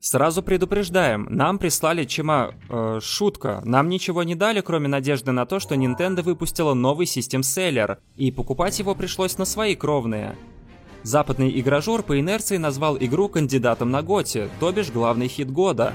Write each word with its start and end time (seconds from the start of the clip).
Сразу 0.00 0.42
предупреждаем, 0.42 1.26
нам 1.28 1.58
прислали 1.58 2.04
чема... 2.04 2.54
Э, 2.70 3.00
шутка. 3.02 3.60
Нам 3.66 3.90
ничего 3.90 4.22
не 4.22 4.34
дали, 4.34 4.62
кроме 4.62 4.88
надежды 4.88 5.30
на 5.30 5.44
то, 5.44 5.60
что 5.60 5.74
Nintendo 5.74 6.22
выпустила 6.22 6.72
новый 6.72 7.04
систем-селлер, 7.04 7.98
и 8.16 8.32
покупать 8.32 8.78
его 8.78 8.94
пришлось 8.94 9.36
на 9.36 9.44
свои 9.44 9.74
кровные. 9.74 10.36
Западный 11.02 11.50
игражур 11.60 12.02
по 12.02 12.18
инерции 12.18 12.56
назвал 12.56 12.96
игру 12.98 13.28
кандидатом 13.28 13.90
на 13.90 14.00
Готи, 14.00 14.48
то 14.58 14.72
бишь 14.72 14.90
главный 14.90 15.28
хит 15.28 15.50
года. 15.50 15.92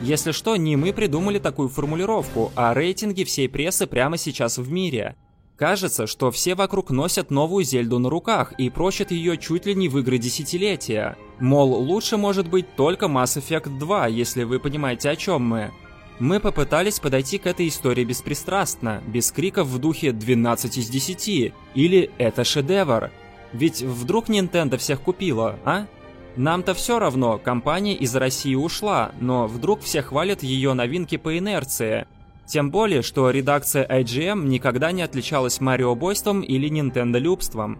Если 0.00 0.32
что, 0.32 0.56
не 0.56 0.76
мы 0.76 0.94
придумали 0.94 1.38
такую 1.38 1.68
формулировку, 1.68 2.52
а 2.56 2.72
рейтинги 2.72 3.22
всей 3.24 3.50
прессы 3.50 3.86
прямо 3.86 4.16
сейчас 4.16 4.56
в 4.56 4.72
мире. 4.72 5.14
Кажется, 5.62 6.08
что 6.08 6.32
все 6.32 6.56
вокруг 6.56 6.90
носят 6.90 7.30
новую 7.30 7.62
Зельду 7.62 8.00
на 8.00 8.10
руках 8.10 8.52
и 8.58 8.68
прочат 8.68 9.12
ее 9.12 9.38
чуть 9.38 9.64
ли 9.64 9.76
не 9.76 9.88
в 9.88 9.96
игры 9.96 10.18
десятилетия. 10.18 11.16
Мол, 11.38 11.74
лучше 11.74 12.16
может 12.16 12.48
быть 12.48 12.74
только 12.74 13.06
Mass 13.06 13.40
Effect 13.40 13.78
2, 13.78 14.08
если 14.08 14.42
вы 14.42 14.58
понимаете 14.58 15.08
о 15.10 15.14
чем 15.14 15.42
мы. 15.42 15.70
Мы 16.18 16.40
попытались 16.40 16.98
подойти 16.98 17.38
к 17.38 17.46
этой 17.46 17.68
истории 17.68 18.02
беспристрастно, 18.02 19.04
без 19.06 19.30
криков 19.30 19.68
в 19.68 19.78
духе 19.78 20.08
«12 20.08 20.80
из 20.80 20.90
10» 20.90 21.52
или 21.76 22.10
«Это 22.18 22.42
шедевр». 22.42 23.12
Ведь 23.52 23.82
вдруг 23.82 24.28
Nintendo 24.28 24.78
всех 24.78 25.00
купила, 25.00 25.60
а? 25.64 25.86
Нам-то 26.34 26.74
все 26.74 26.98
равно, 26.98 27.38
компания 27.38 27.94
из 27.94 28.16
России 28.16 28.56
ушла, 28.56 29.12
но 29.20 29.46
вдруг 29.46 29.82
все 29.82 30.02
хвалят 30.02 30.42
ее 30.42 30.72
новинки 30.72 31.18
по 31.18 31.38
инерции– 31.38 32.08
тем 32.46 32.70
более, 32.70 33.02
что 33.02 33.30
редакция 33.30 33.86
IGM 33.86 34.44
никогда 34.46 34.92
не 34.92 35.02
отличалась 35.02 35.60
Марио-бойством 35.60 36.40
или 36.42 36.68
Нинтендо-любством. 36.68 37.78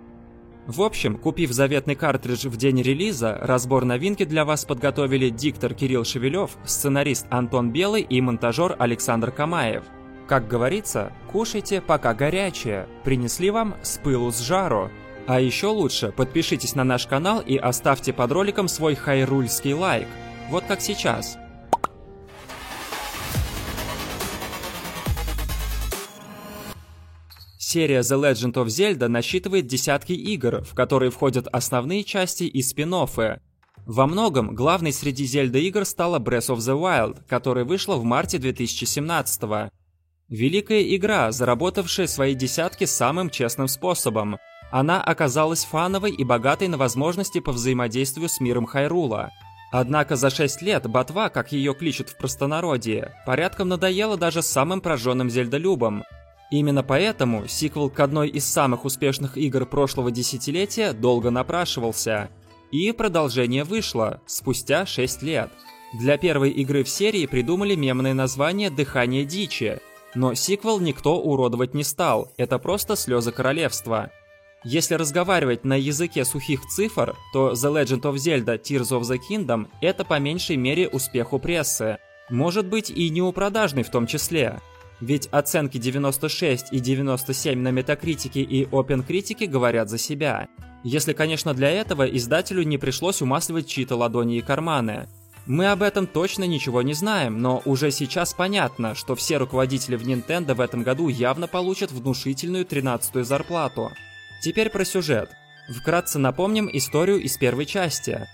В 0.67 0.83
общем, 0.83 1.17
купив 1.17 1.51
заветный 1.51 1.97
картридж 1.97 2.47
в 2.47 2.57
день 2.57 2.81
релиза, 2.83 3.37
разбор 3.41 3.85
новинки 3.85 4.25
для 4.25 4.45
вас 4.45 4.65
подготовили 4.65 5.29
диктор 5.29 5.75
Кирилл 5.75 6.05
Шевелев, 6.05 6.53
сценарист 6.65 7.27
Антон 7.31 7.73
Белый 7.73 8.03
и 8.03 8.21
монтажер 8.21 8.77
Александр 8.79 9.33
Камаев. 9.33 9.83
Как 10.29 10.47
говорится, 10.47 11.13
кушайте 11.33 11.81
пока 11.81 12.15
горячее, 12.15 12.87
принесли 13.03 13.51
вам 13.51 13.75
с 13.83 13.99
пылу 13.99 14.31
с 14.31 14.39
жару. 14.39 14.91
А 15.27 15.41
еще 15.41 15.67
лучше 15.67 16.13
подпишитесь 16.13 16.75
на 16.75 16.85
наш 16.85 17.07
канал 17.07 17.41
и 17.41 17.57
оставьте 17.57 18.13
под 18.13 18.31
роликом 18.31 18.69
свой 18.69 18.95
хайрульский 18.95 19.73
лайк. 19.73 20.09
Вот 20.49 20.65
как 20.67 20.81
сейчас. 20.81 21.39
Серия 27.73 28.01
The 28.01 28.21
Legend 28.21 28.53
of 28.53 28.67
Zelda 28.67 29.09
насчитывает 29.09 29.67
десятки 29.67 30.13
игр, 30.13 30.63
в 30.63 30.75
которые 30.75 31.11
входят 31.11 31.49
основные 31.51 32.05
части 32.05 32.45
и 32.45 32.63
спин 32.63 32.93
-оффы. 32.93 33.41
Во 33.87 34.07
многом 34.07 34.55
главной 34.55 34.93
среди 34.93 35.25
Zelda 35.25 35.59
игр 35.59 35.87
стала 35.87 36.19
Breath 36.19 36.55
of 36.55 36.59
the 36.59 36.79
Wild, 36.79 37.23
которая 37.27 37.65
вышла 37.65 37.97
в 37.97 38.05
марте 38.05 38.37
2017 38.37 39.45
-го. 39.45 39.71
Великая 40.29 40.83
игра, 40.95 41.33
заработавшая 41.33 42.07
свои 42.09 42.35
десятки 42.35 42.85
самым 42.85 43.31
честным 43.31 43.69
способом. 43.69 44.37
Она 44.71 45.03
оказалась 45.03 45.65
фановой 45.65 46.11
и 46.11 46.25
богатой 46.25 46.69
на 46.69 46.77
возможности 46.77 47.41
по 47.41 47.53
взаимодействию 47.53 48.29
с 48.29 48.39
миром 48.39 48.67
Хайрула. 48.67 49.31
Однако 49.71 50.17
за 50.17 50.29
6 50.29 50.61
лет 50.61 50.87
ботва, 50.87 51.31
как 51.31 51.53
ее 51.53 51.73
кличут 51.73 52.11
в 52.11 52.19
простонародье, 52.19 53.15
порядком 53.25 53.69
надоела 53.69 54.19
даже 54.19 54.43
самым 54.43 54.83
прожженным 54.83 55.31
зельдолюбам– 55.31 56.05
Именно 56.53 56.83
поэтому 56.83 57.49
сиквел 57.49 57.89
к 57.89 57.99
одной 57.99 58.29
из 58.29 58.45
самых 58.45 58.85
успешных 58.85 59.39
игр 59.39 59.65
прошлого 59.65 60.11
десятилетия 60.11 60.93
долго 60.93 61.31
напрашивался. 61.31 62.29
И 62.71 62.93
продолжение 62.93 63.65
вышло 63.65 64.21
спустя 64.27 64.85
6 64.85 65.23
лет. 65.23 65.51
Для 65.99 66.19
первой 66.19 66.51
игры 66.51 66.85
в 66.85 66.91
серии 66.91 67.25
придумали 67.25 67.75
мемное 67.75 68.13
название 68.13 68.69
«Дыхание 68.69 69.25
дичи», 69.25 69.81
но 70.15 70.35
сиквел 70.35 70.79
никто 70.79 71.19
уродовать 71.19 71.73
не 71.73 71.85
стал, 71.85 72.31
это 72.37 72.59
просто 72.59 72.97
слезы 72.97 73.33
королевства. 73.33 74.11
Если 74.63 74.95
разговаривать 74.95 75.65
на 75.65 75.79
языке 75.79 76.27
сухих 76.27 76.67
цифр, 76.67 77.17
то 77.33 77.53
The 77.53 77.83
Legend 77.83 78.03
of 78.03 78.17
Zelda 78.17 78.61
Tears 78.61 78.91
of 78.91 79.01
the 79.03 79.19
Kingdom– 79.19 79.69
это 79.81 80.05
по 80.05 80.19
меньшей 80.19 80.57
мере 80.57 80.87
успех 80.87 81.33
у 81.33 81.39
прессы. 81.39 81.97
Может 82.29 82.67
быть 82.67 82.91
и 82.91 83.09
не 83.09 83.23
у 83.23 83.33
продажной 83.33 83.85
в 83.85 83.91
том 83.91 84.07
числе. 84.07 84.61
Ведь 85.03 85.27
оценки 85.33 85.79
96 85.79 86.69
и 86.71 86.79
97 86.79 87.59
на 87.59 87.73
Метакритике 87.73 88.41
и 88.41 88.65
OpenCritic 88.67 89.49
говорят 89.49 89.91
за 89.91 89.99
себя. 89.99 90.47
Если, 90.85 91.13
конечно, 91.13 91.55
для 91.55 91.71
этого 91.71 92.05
издателю 92.05 92.63
не 92.63 92.79
пришлось 92.79 93.21
умасливать 93.21 93.67
чьи-то 93.67 93.97
ладони 93.97 94.37
и 94.37 94.43
карманы. 94.43 95.09
Мы 95.45 95.67
об 95.73 95.83
этом 95.83 96.07
точно 96.07 96.45
ничего 96.45 96.83
не 96.83 96.95
знаем, 96.95 97.43
но 97.43 97.63
уже 97.65 97.91
сейчас 97.91 98.33
понятно, 98.33 98.95
что 98.95 99.17
все 99.17 99.39
руководители 99.39 99.97
в 99.97 100.07
Nintendo 100.07 100.55
в 100.55 100.61
этом 100.61 100.85
году 100.85 101.09
явно 101.09 101.49
получат 101.49 101.91
внушительную 101.91 102.65
13-ю 102.65 103.25
зарплату. 103.25 103.91
Теперь 104.41 104.71
про 104.71 104.85
сюжет. 104.85 105.31
Вкратце 105.81 106.21
напомним 106.21 106.71
историю 106.73 107.21
из 107.21 107.37
первой 107.39 107.67
части. 107.67 108.29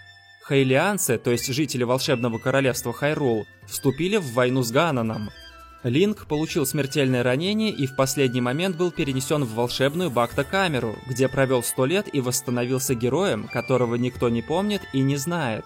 Хейлианцы, 0.47 1.17
то 1.17 1.31
есть 1.31 1.47
жители 1.47 1.85
волшебного 1.85 2.37
королевства 2.37 2.93
Хайрул, 2.93 3.47
вступили 3.67 4.19
в 4.19 4.35
войну 4.35 4.63
с 4.63 4.71
Ганоном– 4.71 5.31
Линк 5.85 6.27
получил 6.27 6.67
смертельное 6.67 7.23
ранение 7.23 7.71
и 7.71 7.87
в 7.87 7.95
последний 7.95 8.41
момент 8.41 8.77
был 8.77 8.91
перенесен 8.91 9.45
в 9.45 9.55
волшебную 9.55 10.11
Бакта-камеру, 10.11 10.97
где 11.09 11.29
провел 11.29 11.63
сто 11.63 11.87
лет 11.87 12.13
и 12.13 12.21
восстановился 12.21 12.95
героем, 12.95 13.47
которого 13.47 13.95
никто 13.95 14.29
не 14.29 14.43
помнит 14.43 14.83
и 14.93 15.01
не 15.01 15.17
знает. 15.17 15.65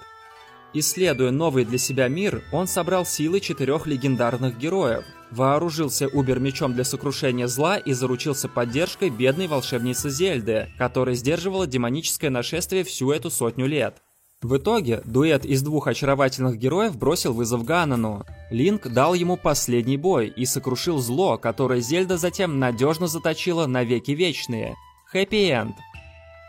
Исследуя 0.74 1.30
новый 1.30 1.64
для 1.64 1.78
себя 1.78 2.08
мир, 2.08 2.42
он 2.52 2.66
собрал 2.66 3.06
силы 3.06 3.40
четырех 3.40 3.86
легендарных 3.86 4.58
героев, 4.58 5.04
вооружился 5.30 6.08
убер-мечом 6.08 6.74
для 6.74 6.84
сокрушения 6.84 7.46
зла 7.46 7.76
и 7.78 7.92
заручился 7.92 8.48
поддержкой 8.48 9.08
бедной 9.10 9.48
волшебницы 9.48 10.10
Зельды, 10.10 10.68
которая 10.78 11.14
сдерживала 11.14 11.66
демоническое 11.66 12.30
нашествие 12.30 12.84
всю 12.84 13.12
эту 13.12 13.30
сотню 13.30 13.66
лет. 13.66 14.02
В 14.42 14.56
итоге 14.56 15.02
дуэт 15.04 15.44
из 15.44 15.62
двух 15.62 15.86
очаровательных 15.86 16.58
героев 16.58 16.96
бросил 16.96 17.32
вызов 17.32 17.64
Ганону. 17.64 18.26
Линк 18.50 18.88
дал 18.88 19.14
ему 19.14 19.36
последний 19.36 19.96
бой 19.96 20.26
и 20.26 20.44
сокрушил 20.46 20.98
зло, 20.98 21.38
которое 21.38 21.80
Зельда 21.80 22.18
затем 22.18 22.58
надежно 22.58 23.06
заточила 23.06 23.66
на 23.66 23.84
веки 23.84 24.10
вечные. 24.10 24.74
Хэппи-энд. 25.12 25.76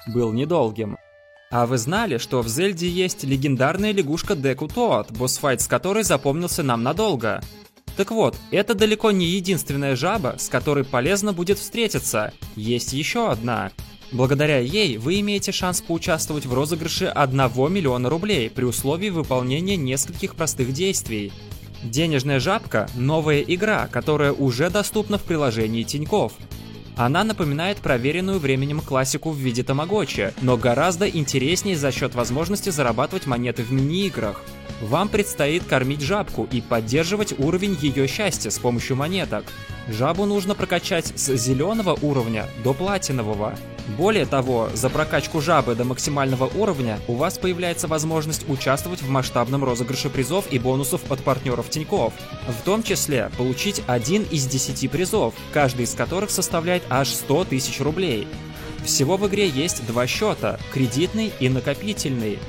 Был 0.08 0.34
недолгим. 0.34 0.98
А 1.52 1.68
вы 1.68 1.78
знали, 1.78 2.18
что 2.18 2.42
в 2.42 2.48
Зельде 2.48 2.90
есть 2.90 3.24
легендарная 3.24 3.92
лягушка 3.92 4.36
Деку 4.36 4.68
Тоат, 4.68 5.12
босс-файт 5.12 5.62
с 5.62 5.68
которой 5.68 6.04
запомнился 6.04 6.64
нам 6.64 6.82
надолго? 6.82 7.44
Так 7.96 8.10
вот, 8.10 8.36
это 8.50 8.74
далеко 8.74 9.12
не 9.12 9.28
единственная 9.28 9.96
жаба, 9.96 10.36
с 10.40 10.50
которой 10.50 10.84
полезно 10.84 11.32
будет 11.32 11.60
встретиться. 11.60 12.34
Есть 12.56 12.94
еще 12.94 13.30
одна. 13.30 13.72
Благодаря 14.14 14.60
ей 14.60 14.98
вы 15.00 15.20
имеете 15.22 15.52
шанс 15.52 15.82
поучаствовать 15.82 16.46
в 16.46 16.54
розыгрыше 16.54 17.06
1 17.06 17.38
миллиона 17.74 18.10
рублей 18.10 18.48
при 18.48 18.64
условии 18.64 19.10
выполнения 19.10 19.76
нескольких 19.76 20.36
простых 20.36 20.72
действий. 20.72 21.34
Денежная 21.84 22.40
жабка– 22.40 22.88
новая 22.96 23.42
игра, 23.42 23.88
которая 23.88 24.32
уже 24.32 24.70
доступна 24.70 25.18
в 25.18 25.24
приложении 25.24 25.82
Тиньков. 25.82 26.34
Она 26.96 27.24
напоминает 27.24 27.80
проверенную 27.80 28.38
временем 28.38 28.82
классику 28.82 29.32
в 29.32 29.38
виде 29.38 29.64
тамагочи, 29.64 30.32
но 30.42 30.58
гораздо 30.58 31.10
интереснее 31.10 31.76
за 31.76 31.92
счет 31.92 32.14
возможности 32.14 32.70
зарабатывать 32.70 33.26
монеты 33.26 33.64
в 33.64 33.72
мини-играх. 33.72 34.44
Вам 34.84 35.10
предстоит 35.10 35.64
кормить 35.64 36.02
жабку 36.02 36.48
и 36.52 36.62
поддерживать 36.62 37.34
уровень 37.40 37.76
ее 37.82 38.08
счастья 38.08 38.52
с 38.52 38.60
помощью 38.60 38.96
монеток. 38.96 39.46
Жабу 39.90 40.26
нужно 40.26 40.54
прокачать 40.54 41.14
с 41.16 41.36
зеленого 41.36 41.98
уровня 42.00 42.46
до 42.64 42.76
платинового. 42.76 43.56
Более 43.88 44.26
того, 44.26 44.70
за 44.74 44.90
прокачку 44.90 45.42
жабы 45.42 45.76
до 45.76 45.84
максимального 45.84 46.46
уровня 46.46 47.00
у 47.08 47.16
вас 47.16 47.38
появляется 47.38 47.88
возможность 47.88 48.48
участвовать 48.50 49.02
в 49.02 49.10
масштабном 49.10 49.64
розыгрыше 49.64 50.10
призов 50.10 50.46
и 50.52 50.58
бонусов 50.58 51.12
от 51.12 51.22
партнеров 51.22 51.70
Тиньков. 51.70 52.14
В 52.48 52.64
том 52.64 52.82
числе 52.82 53.30
получить 53.38 53.84
один 53.86 54.24
из 54.24 54.48
10 54.48 54.90
призов, 54.90 55.34
каждый 55.52 55.84
из 55.84 55.96
которых 55.96 56.30
составляет 56.30 56.84
аж 56.90 57.10
100 57.10 57.46
тысяч 57.46 57.82
рублей. 57.82 58.28
Всего 58.86 59.18
в 59.18 59.28
игре 59.28 59.48
есть 59.48 59.86
два 59.86 60.08
счета– 60.08 60.60
кредитный 60.74 61.32
и 61.40 61.50
накопительный. 61.50 62.40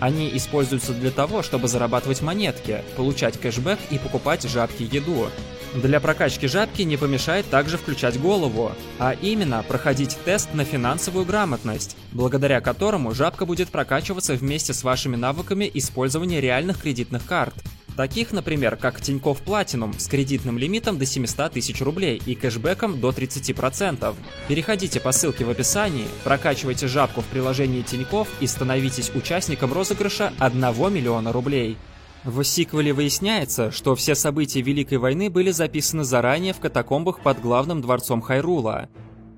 Они 0.00 0.30
используются 0.36 0.92
для 0.92 1.10
того, 1.10 1.42
чтобы 1.42 1.68
зарабатывать 1.68 2.22
монетки, 2.22 2.82
получать 2.96 3.38
кэшбэк 3.38 3.78
и 3.90 3.98
покупать 3.98 4.48
жабки 4.48 4.88
еду. 4.90 5.28
Для 5.74 6.00
прокачки 6.00 6.48
жабки 6.48 6.82
не 6.82 6.96
помешает 6.96 7.48
также 7.50 7.76
включать 7.76 8.18
голову, 8.18 8.72
а 8.98 9.12
именно 9.12 9.62
проходить 9.62 10.16
тест 10.24 10.54
на 10.54 10.64
финансовую 10.64 11.26
грамотность, 11.26 11.96
благодаря 12.12 12.60
которому 12.60 13.12
жабка 13.12 13.44
будет 13.44 13.68
прокачиваться 13.68 14.34
вместе 14.34 14.72
с 14.72 14.82
вашими 14.82 15.16
навыками 15.16 15.70
использования 15.74 16.40
реальных 16.40 16.80
кредитных 16.80 17.26
карт. 17.26 17.54
Таких, 17.98 18.30
например, 18.32 18.76
как 18.76 19.00
Тинькофф 19.00 19.42
Platinum 19.44 19.98
с 19.98 20.06
кредитным 20.06 20.56
лимитом 20.56 20.98
до 20.98 21.04
700 21.04 21.52
тысяч 21.52 21.80
рублей 21.82 22.22
и 22.24 22.34
кэшбэком 22.34 23.00
до 23.00 23.10
30%. 23.10 24.14
Переходите 24.46 25.00
по 25.00 25.12
ссылке 25.12 25.44
в 25.44 25.50
описании, 25.50 26.06
прокачивайте 26.22 26.86
жабку 26.86 27.20
в 27.20 27.24
приложении 27.26 27.82
Тинькофф 27.82 28.28
и 28.40 28.46
становитесь 28.46 29.10
участником 29.14 29.72
розыгрыша 29.72 30.32
1 30.38 30.60
миллиона 30.94 31.32
рублей. 31.32 31.76
В 32.28 32.44
сиквеле 32.44 32.92
выясняется, 32.92 33.70
что 33.70 33.94
все 33.94 34.14
события 34.14 34.60
Великой 34.60 34.98
войны 34.98 35.30
были 35.30 35.50
записаны 35.50 36.04
заранее 36.04 36.52
в 36.52 36.60
катакомбах 36.60 37.20
под 37.20 37.40
главным 37.40 37.80
дворцом 37.80 38.20
Хайрула. 38.20 38.90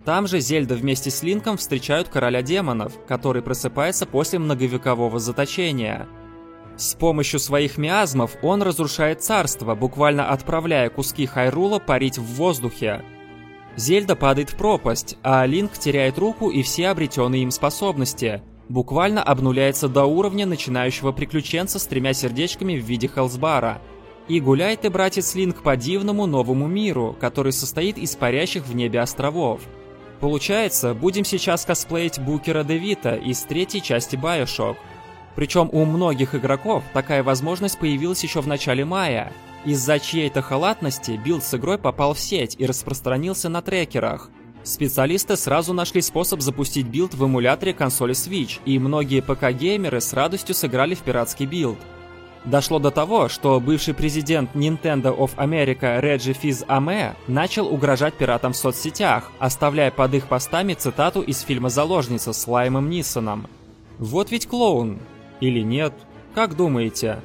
Там 0.04 0.26
же 0.26 0.40
Зельда 0.40 0.74
вместе 0.74 1.08
с 1.08 1.22
Линком 1.22 1.56
встречают 1.56 2.08
короля 2.08 2.42
демонов, 2.42 2.94
который 3.06 3.42
просыпается 3.42 4.06
после 4.06 4.40
многовекового 4.40 5.20
заточения. 5.20 6.08
С 6.76 6.94
помощью 6.94 7.38
своих 7.38 7.78
миазмов 7.78 8.36
он 8.42 8.60
разрушает 8.60 9.22
царство, 9.22 9.76
буквально 9.76 10.28
отправляя 10.28 10.90
куски 10.90 11.26
Хайрула 11.26 11.78
парить 11.78 12.18
в 12.18 12.24
воздухе. 12.24 13.04
Зельда 13.76 14.16
падает 14.16 14.50
в 14.50 14.56
пропасть, 14.56 15.16
а 15.22 15.46
Линк 15.46 15.74
теряет 15.74 16.18
руку 16.18 16.50
и 16.50 16.64
все 16.64 16.88
обретенные 16.88 17.44
им 17.44 17.52
способности. 17.52 18.42
Буквально 18.70 19.20
обнуляется 19.20 19.88
до 19.88 20.04
уровня 20.04 20.46
начинающего 20.46 21.10
приключенца 21.10 21.80
с 21.80 21.86
тремя 21.88 22.12
сердечками 22.12 22.78
в 22.78 22.84
виде 22.84 23.10
Хелсбара. 23.12 23.82
И 24.28 24.38
гуляет 24.38 24.84
и 24.84 24.88
братец 24.88 25.34
Линк 25.34 25.64
по 25.64 25.76
дивному 25.76 26.26
новому 26.26 26.68
миру, 26.68 27.16
который 27.18 27.50
состоит 27.50 27.98
из 27.98 28.14
парящих 28.14 28.64
в 28.64 28.76
небе 28.76 29.00
островов. 29.00 29.62
Получается, 30.20 30.94
будем 30.94 31.24
сейчас 31.24 31.64
косплеить 31.64 32.20
Букера 32.20 32.62
Девита 32.62 33.16
из 33.16 33.42
третьей 33.42 33.82
части 33.82 34.14
Bioshock. 34.14 34.76
Причем 35.34 35.68
у 35.72 35.84
многих 35.84 36.36
игроков 36.36 36.84
такая 36.92 37.24
возможность 37.24 37.76
появилась 37.76 38.22
еще 38.22 38.40
в 38.40 38.46
начале 38.46 38.84
мая. 38.84 39.32
Из-за 39.64 39.98
чьей-то 39.98 40.42
халатности 40.42 41.20
билд 41.24 41.42
с 41.42 41.54
игрой 41.54 41.76
попал 41.76 42.14
в 42.14 42.20
сеть 42.20 42.54
и 42.56 42.66
распространился 42.66 43.48
на 43.48 43.62
трекерах. 43.62 44.30
Специалисты 44.62 45.36
сразу 45.36 45.72
нашли 45.72 46.02
способ 46.02 46.40
запустить 46.40 46.86
билд 46.86 47.14
в 47.14 47.24
эмуляторе 47.24 47.72
консоли 47.72 48.14
Switch, 48.14 48.60
и 48.64 48.78
многие 48.78 49.20
ПК-геймеры 49.20 50.00
с 50.00 50.12
радостью 50.12 50.54
сыграли 50.54 50.94
в 50.94 51.00
пиратский 51.00 51.46
билд. 51.46 51.78
Дошло 52.44 52.78
до 52.78 52.90
того, 52.90 53.28
что 53.28 53.60
бывший 53.60 53.92
президент 53.92 54.54
Nintendo 54.54 55.16
of 55.16 55.36
America 55.36 56.00
Реджи 56.00 56.32
Фис-Эме 56.32 57.14
начал 57.26 57.66
угрожать 57.66 58.14
пиратам 58.14 58.52
в 58.52 58.56
соцсетях, 58.56 59.30
оставляя 59.38 59.90
под 59.90 60.14
их 60.14 60.26
постами 60.26 60.74
цитату 60.74 61.20
из 61.20 61.40
фильма 61.40 61.68
«Заложница» 61.68 62.32
с 62.32 62.46
Лиамом 62.46 62.88
Нисоном. 62.88 63.46
Вот 63.98 64.30
ведь 64.30 64.46
клоун. 64.46 65.00
Или 65.40 65.60
нет? 65.60 65.92
Как 66.34 66.56
думаете? 66.56 67.20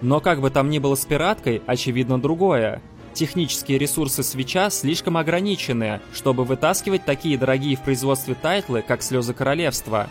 Но 0.00 0.20
как 0.20 0.40
бы 0.40 0.50
там 0.50 0.70
ни 0.70 0.80
было 0.80 0.96
с 0.96 1.04
пираткой, 1.04 1.62
очевидно 1.66 2.20
другое. 2.20 2.82
Технические 3.14 3.78
ресурсы 3.78 4.22
Switch 4.22 4.63
а 4.63 4.70
слишком 4.70 5.16
ограничены, 5.16 6.00
чтобы 6.14 6.44
вытаскивать 6.44 7.04
такие 7.04 7.36
дорогие 7.36 7.76
в 7.76 7.82
производстве 7.82 8.34
тайтлы, 8.34 8.82
как 8.82 9.02
«Слезы 9.02 9.34
королевства», 9.34 10.08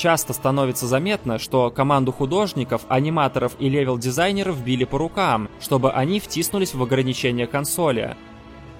Часто 0.00 0.32
становится 0.32 0.86
заметно, 0.86 1.38
что 1.38 1.70
команду 1.70 2.10
художников, 2.10 2.86
аниматоров 2.88 3.52
и 3.58 3.68
левел-дизайнеров 3.68 4.58
били 4.64 4.84
по 4.84 4.96
рукам, 4.96 5.50
чтобы 5.60 5.92
они 5.92 6.20
втиснулись 6.20 6.72
в 6.72 6.82
ограничения 6.82 7.46
консоли. 7.46 8.16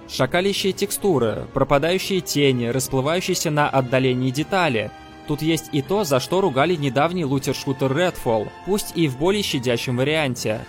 Шакалящие 0.09 0.73
текстуры, 0.73 1.47
пропадающие 1.53 2.23
тени, 2.23 2.69
расплывающиеся 2.69 3.51
на 3.51 3.69
отдалении 3.69 4.31
детали. 4.31 4.91
Тут 5.29 5.43
есть 5.43 5.69
и 5.73 5.83
то, 5.83 6.05
за 6.05 6.21
что 6.21 6.41
ругали 6.41 6.75
недавний 6.75 7.27
лутер-шутер 7.27 7.93
Redfall, 7.93 8.49
пусть 8.65 8.97
и 8.97 9.07
в 9.07 9.19
более 9.19 9.43
щадящем 9.43 9.99
варианте. 9.99 10.65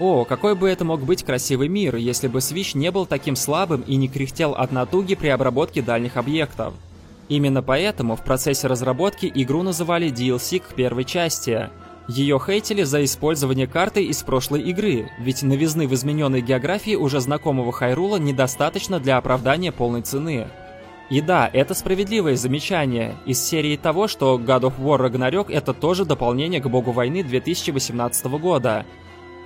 О, 0.00 0.24
какой 0.24 0.54
бы 0.54 0.70
это 0.70 0.82
мог 0.86 1.02
быть 1.02 1.22
красивый 1.22 1.68
мир, 1.68 1.96
если 1.96 2.26
бы 2.26 2.38
Switch 2.38 2.76
не 2.76 2.90
был 2.90 3.04
таким 3.04 3.36
слабым 3.36 3.82
и 3.82 3.96
не 3.96 4.08
кряхтел 4.08 4.52
от 4.52 4.72
натуги 4.72 5.14
при 5.14 5.28
обработке 5.28 5.82
дальних 5.82 6.16
объектов. 6.16 6.72
Именно 7.28 7.62
поэтому 7.62 8.16
в 8.16 8.24
процессе 8.24 8.66
разработки 8.66 9.30
игру 9.32 9.62
называли 9.62 10.10
DLC 10.10 10.60
к 10.60 10.74
первой 10.74 11.04
части. 11.04 11.68
Ее 12.08 12.40
хейтили 12.44 12.82
за 12.82 13.04
использование 13.04 13.66
карты 13.66 14.02
из 14.02 14.22
прошлой 14.22 14.62
игры, 14.62 15.10
ведь 15.18 15.42
новизны 15.42 15.86
в 15.86 15.92
измененной 15.92 16.40
географии 16.40 16.94
уже 16.94 17.20
знакомого 17.20 17.70
Хайрула 17.70 18.16
недостаточно 18.16 19.00
для 19.00 19.18
оправдания 19.18 19.70
полной 19.70 20.00
цены. 20.00 20.48
И 21.10 21.20
да, 21.20 21.50
это 21.52 21.74
справедливое 21.74 22.36
замечание, 22.36 23.16
из 23.26 23.42
серии 23.42 23.76
того, 23.76 24.08
что 24.08 24.38
God 24.38 24.62
of 24.62 24.80
War 24.80 24.98
Ragnarok 24.98 25.52
это 25.52 25.74
тоже 25.74 26.06
дополнение 26.06 26.62
к 26.62 26.68
Богу 26.68 26.90
войны 26.90 27.22
2018 27.22 28.26
года. 28.40 28.86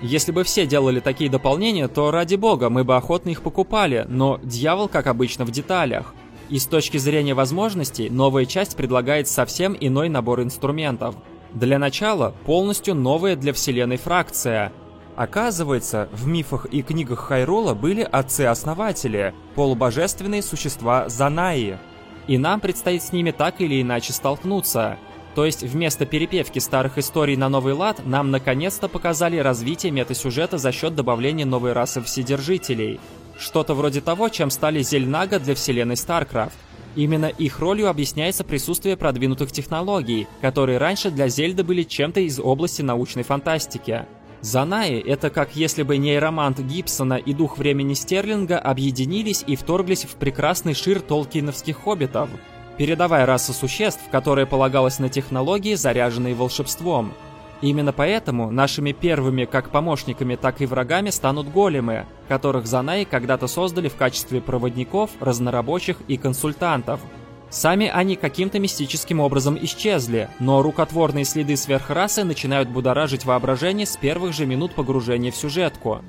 Если 0.03 0.33
бы 0.33 0.45
все 0.45 0.67
делали 0.67 1.01
такие 1.01 1.31
дополнения, 1.31 1.89
то 1.89 2.11
ради 2.11 2.35
бога, 2.35 2.69
мы 2.69 2.85
бы 2.85 2.97
охотно 2.97 3.31
их 3.31 3.43
покупали, 3.43 4.05
но 4.09 4.39
дьявол, 4.43 4.89
как 4.89 5.07
обычно, 5.07 5.45
в 5.45 5.51
деталях. 5.51 6.15
И 6.51 6.59
с 6.59 6.67
точки 6.67 6.99
зрения 6.99 7.35
возможностей, 7.35 8.11
новая 8.11 8.45
часть 8.45 8.77
предлагает 8.77 9.29
совсем 9.29 9.77
иной 9.79 10.09
набор 10.09 10.43
инструментов. 10.43 11.15
Для 11.53 11.79
начала, 11.79 12.35
полностью 12.45 12.95
новая 12.95 13.37
для 13.37 13.53
вселенной 13.53 13.97
фракция. 13.97 14.73
Оказывается, 15.17 16.09
в 16.13 16.27
мифах 16.27 16.67
и 16.67 16.83
книгах 16.83 17.21
Хайрола 17.21 17.75
были 17.75 18.03
отцы-основатели, 18.03 19.33
полубожественные 19.55 20.43
существа 20.43 21.09
Занаи. 21.09 21.79
И 22.27 22.37
нам 22.37 22.61
предстоит 22.61 23.03
с 23.03 23.13
ними 23.13 23.31
так 23.31 23.61
или 23.61 23.81
иначе 23.81 24.13
столкнуться. 24.13 24.99
То 25.35 25.45
есть 25.45 25.63
вместо 25.63 26.07
перепевки 26.07 26.59
старых 26.59 26.99
историй 26.99 27.37
на 27.37 27.49
новый 27.49 27.75
лад 27.75 28.07
нам 28.07 28.31
наконец-то 28.31 28.89
показали 28.89 29.39
развитие 29.39 29.93
метасюжета 29.93 30.59
за 30.59 30.71
счет 30.73 30.95
добавления 30.95 31.47
новой 31.47 31.73
расы 31.73 32.01
Вседержителей– 32.01 33.01
что-то 33.39 33.75
вроде 33.75 34.01
того, 34.01 34.29
чем 34.29 34.51
стали 34.51 34.83
Зельнага 34.83 35.39
для 35.39 35.55
вселенной 35.55 35.95
StarCraft. 35.95 36.53
Именно 36.97 37.27
их 37.27 37.59
ролью 37.59 37.89
объясняется 37.89 38.45
присутствие 38.45 38.97
продвинутых 38.97 39.51
технологий, 39.51 40.29
которые 40.41 40.79
раньше 40.79 41.11
для 41.11 41.29
Зельды 41.29 41.65
были 41.65 41.83
чем-то 41.83 42.21
из 42.21 42.39
области 42.39 42.83
научной 42.83 43.25
фантастики. 43.25 44.07
Занаи— 44.41 45.01
это 45.07 45.31
как 45.31 45.57
если 45.57 45.83
бы 45.83 45.97
нейромант 45.97 46.61
Гибсона 46.61 47.15
и 47.15 47.33
дух 47.33 47.59
времени 47.59 47.95
Стерлинга 47.95 48.59
объединились 48.59 49.43
и 49.47 49.57
вторглись 49.57 50.05
в 50.05 50.15
прекрасный 50.17 50.75
шир 50.75 51.01
толкиновских 51.01 51.79
хоббитов. 51.79 52.29
Передовая 52.77 53.27
раса 53.27 53.53
существ, 53.53 54.03
которая 54.11 54.47
полагалась 54.47 54.99
на 54.99 55.09
технологии, 55.09 55.75
заряженные 55.75 56.35
волшебством— 56.35 57.15
Именно 57.65 57.95
поэтому 57.95 58.51
нашими 58.51 58.93
первыми 58.93 59.47
как 59.47 59.71
помощниками, 59.71 60.37
так 60.37 60.61
и 60.61 60.67
врагами 60.67 61.09
станут 61.09 61.49
големы, 61.49 62.05
которых 62.29 62.67
Занаи 62.67 63.05
когда-то 63.05 63.47
создали 63.47 63.89
в 63.89 63.97
качестве 63.97 64.43
проводников, 64.43 65.11
разнорабочих 65.19 65.97
и 66.07 66.19
консультантов. 66.19 67.01
Сами 67.49 67.89
они 67.89 68.17
каким-то 68.17 68.59
мистическим 68.59 69.19
образом 69.19 69.57
исчезли, 69.63 70.29
но 70.41 70.61
рукотворные 70.61 71.25
следы 71.25 71.57
сверхрасы 71.57 72.23
начинают 72.25 72.69
будоражить 72.69 73.25
воображение 73.25 73.87
с 73.87 73.97
первых 73.97 74.35
же 74.35 74.45
минут 74.45 74.75
погружения 74.75 75.31
в 75.31 75.37
сюжетку. 75.37 76.03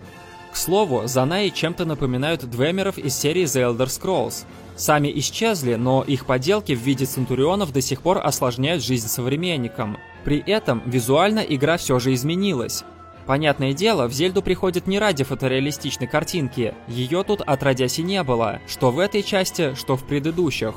К 0.52 0.58
слову, 0.58 1.04
Занаи 1.06 1.50
чем-то 1.50 1.86
напоминают 1.86 2.44
двемеров 2.44 2.98
из 2.98 3.16
серии 3.16 3.44
The 3.44 3.72
Elder 3.72 3.88
Scrolls. 3.88 4.46
Сами 4.76 5.12
исчезли, 5.20 5.76
но 5.76 6.04
их 6.04 6.26
поделки 6.26 6.76
в 6.76 6.80
виде 6.80 7.06
центурионов 7.06 7.72
до 7.72 7.82
сих 7.82 8.02
пор 8.02 8.20
осложняют 8.24 8.84
жизнь 8.84 9.08
современникам. 9.08 9.98
При 10.24 10.40
этом 10.40 10.82
визуально 10.86 11.40
игра 11.40 11.78
все 11.78 12.00
же 12.00 12.14
изменилась. 12.14 12.84
Понятное 13.26 13.74
дело, 13.74 14.08
в 14.08 14.14
Зельду 14.14 14.42
приходит 14.42 14.86
не 14.86 15.00
ради 15.00 15.24
фотореалистичной 15.24 16.08
картинки, 16.08 16.76
ее 16.88 17.24
тут 17.24 17.42
отродясь 17.42 18.00
и 18.00 18.04
не 18.04 18.22
было, 18.22 18.60
что 18.68 18.92
в 18.92 19.00
этой 19.00 19.24
части, 19.24 19.74
что 19.76 19.96
в 19.96 20.06
предыдущих. 20.06 20.76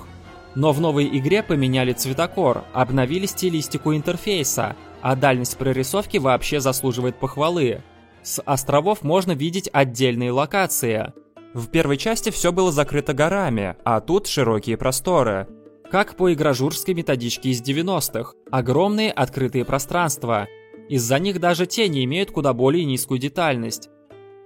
Но 0.54 0.72
в 0.72 0.80
новой 0.80 1.06
игре 1.06 1.42
поменяли 1.42 1.92
цветокор, 1.92 2.64
обновили 2.72 3.26
стилистику 3.26 3.94
интерфейса, 3.94 4.76
а 5.02 5.14
дальность 5.14 5.58
прорисовки 5.58 6.16
вообще 6.16 6.60
заслуживает 6.60 7.16
похвалы. 7.16 7.82
С 8.22 8.40
островов 8.42 9.02
можно 9.02 9.32
видеть 9.32 9.68
отдельные 9.72 10.32
локации. 10.32 11.12
В 11.58 11.66
первой 11.70 11.96
части 11.96 12.30
все 12.30 12.52
было 12.52 12.70
закрыто 12.70 13.14
горами, 13.14 13.74
а 13.84 14.00
тут 14.00 14.28
широкие 14.28 14.76
просторы. 14.76 15.48
Как 15.90 16.14
по 16.14 16.32
игражурской 16.32 16.94
методичке 16.94 17.48
из 17.48 17.60
90-х. 17.60 18.34
Огромные 18.52 19.10
открытые 19.10 19.64
пространства. 19.64 20.46
Из-за 20.88 21.18
них 21.18 21.40
даже 21.40 21.66
тени 21.66 22.04
имеют 22.04 22.30
куда 22.30 22.52
более 22.52 22.84
низкую 22.84 23.18
детальность. 23.18 23.88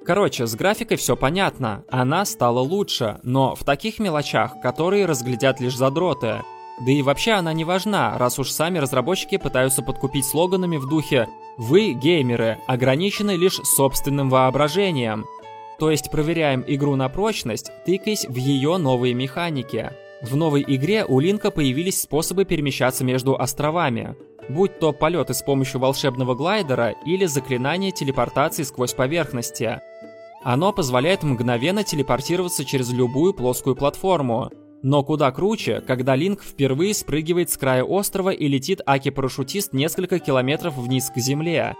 Короче, 0.07 0.47
с 0.47 0.55
графикой 0.55 0.97
все 0.97 1.15
понятно, 1.15 1.85
она 1.91 2.25
стала 2.25 2.61
лучше, 2.61 3.21
но 3.23 3.55
в 3.55 3.63
таких 3.63 3.99
мелочах, 3.99 4.63
которые 4.63 5.05
разглядят 5.05 5.61
лишь 5.61 5.77
задроты. 5.77 6.43
Да 6.81 6.91
и 6.91 7.03
вообще 7.03 7.33
она 7.33 7.53
не 7.53 7.65
важна, 7.65 8.17
раз 8.17 8.39
уж 8.39 8.51
сами 8.51 8.79
разработчики 8.79 9.37
пытаются 9.37 9.83
подкупить 9.83 10.25
слоганами 10.25 10.79
в 10.79 10.89
духе 10.89 11.29
«Вы, 11.59 11.93
геймеры, 11.93 12.59
ограничены 12.67 13.37
лишь 13.37 13.57
собственным 13.57 14.31
воображением». 14.31 15.27
То 15.83 15.91
есть 15.91 16.13
проверяем 16.13 16.63
игру 16.65 16.95
на 16.95 17.09
прочность, 17.09 17.73
тыкаясь 17.85 18.25
в 18.25 18.37
ее 18.37 18.77
новые 18.77 19.15
механики. 19.15 19.91
В 20.21 20.37
новой 20.37 20.65
игре 20.65 21.05
у 21.05 21.19
Линка 21.19 21.51
появились 21.51 22.01
способы 22.01 22.45
перемещаться 22.45 23.03
между 23.03 23.37
островами, 23.37 24.15
будь 24.49 24.79
то 24.79 24.93
полеты 24.93 25.35
с 25.35 25.43
помощью 25.43 25.81
волшебного 25.81 26.37
глайдера 26.37 26.95
или 27.05 27.27
заклинание 27.27 27.91
телепортации 27.91 28.63
сквозь 28.63 28.93
поверхности. 28.93 29.81
Оно 30.45 30.73
позволяет 30.73 31.25
мгновенно 31.25 31.83
телепортироваться 31.83 32.65
через 32.65 32.93
любую 32.93 33.35
плоскую 33.35 33.75
платформу. 33.75 34.53
Но 34.85 35.03
куда 35.03 35.33
круче, 35.33 35.81
когда 35.85 36.15
Линк 36.15 36.45
впервые 36.45 36.95
спрыгивает 36.95 37.51
с 37.51 37.57
края 37.57 37.83
острова 37.83 38.31
и 38.31 38.47
летит 38.47 38.83
Аки-парашютист 38.87 39.73
несколько 39.73 40.21
километров 40.21 40.77
вниз 40.77 41.11
к 41.11 41.19
земле. 41.19 41.75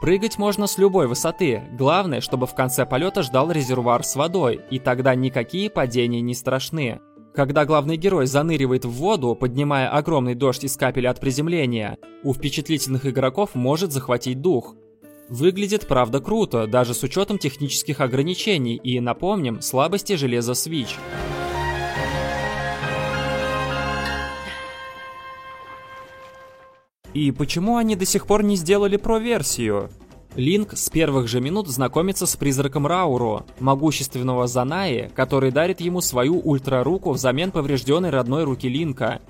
Прыгать 0.00 0.38
можно 0.38 0.66
с 0.66 0.76
любой 0.76 1.06
высоты, 1.06 1.62
главное, 1.72 2.20
чтобы 2.20 2.46
в 2.46 2.54
конце 2.54 2.84
полета 2.84 3.22
ждал 3.22 3.50
резервуар 3.50 4.04
с 4.04 4.14
водой, 4.14 4.60
и 4.70 4.78
тогда 4.78 5.14
никакие 5.14 5.70
падения 5.70 6.20
не 6.20 6.34
страшны. 6.34 7.00
Когда 7.34 7.64
главный 7.64 7.96
герой 7.96 8.26
заныривает 8.26 8.84
в 8.84 8.90
воду, 8.90 9.34
поднимая 9.34 9.88
огромный 9.88 10.34
дождь 10.34 10.64
из 10.64 10.76
капель 10.76 11.06
от 11.06 11.18
приземления, 11.18 11.96
у 12.22 12.34
впечатлительных 12.34 13.06
игроков 13.06 13.54
может 13.54 13.92
захватить 13.92 14.40
дух. 14.40 14.74
Выглядит, 15.28 15.86
правда, 15.88 16.20
круто, 16.20 16.66
даже 16.66 16.94
с 16.94 17.02
учетом 17.02 17.38
технических 17.38 18.00
ограничений 18.00 18.76
и, 18.76 19.00
напомним, 19.00 19.60
слабости 19.60 20.14
железа 20.14 20.52
Switch. 20.52 20.94
И 27.16 27.30
почему 27.30 27.78
они 27.78 27.96
до 27.96 28.04
сих 28.04 28.26
пор 28.26 28.42
не 28.42 28.56
сделали 28.56 28.98
про-версию? 28.98 29.88
Линк 30.34 30.76
с 30.76 30.90
первых 30.90 31.28
же 31.28 31.40
минут 31.40 31.66
знакомится 31.66 32.26
с 32.26 32.36
призраком 32.36 32.86
Рауру, 32.86 33.46
могущественного 33.58 34.46
Занаи, 34.46 35.10
который 35.14 35.50
дарит 35.50 35.80
ему 35.80 36.02
свою 36.02 36.38
ультра-руку 36.38 37.12
взамен 37.12 37.52
поврежденной 37.52 38.10
родной 38.10 38.44
руки 38.44 38.68
Линка. 38.68 39.22